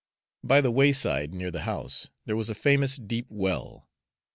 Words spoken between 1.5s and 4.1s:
the house, there was a famous deep well.